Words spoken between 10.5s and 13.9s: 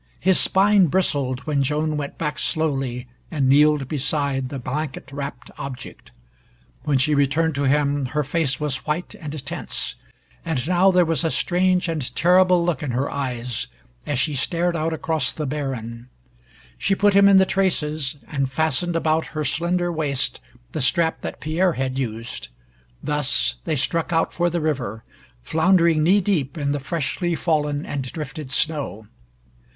now there was a strange and terrible look in her eyes